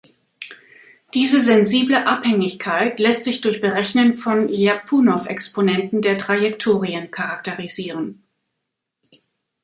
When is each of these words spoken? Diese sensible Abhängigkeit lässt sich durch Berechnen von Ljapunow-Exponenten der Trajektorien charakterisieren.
Diese 1.13 1.39
sensible 1.41 1.93
Abhängigkeit 2.07 2.97
lässt 2.97 3.23
sich 3.23 3.39
durch 3.41 3.61
Berechnen 3.61 4.15
von 4.15 4.49
Ljapunow-Exponenten 4.49 6.01
der 6.01 6.17
Trajektorien 6.17 7.11
charakterisieren. 7.11 8.23